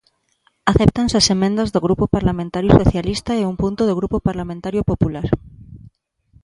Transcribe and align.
Acéptanse 0.71 1.15
as 1.17 1.27
emendas 1.35 1.69
do 1.73 1.83
Grupo 1.85 2.05
Parlamentario 2.15 2.71
Socialista 2.81 3.31
e 3.35 3.47
un 3.51 3.55
punto 3.61 3.81
do 3.85 3.97
Grupo 3.99 4.17
Parlamentario 4.27 4.81
Popular. 4.91 5.27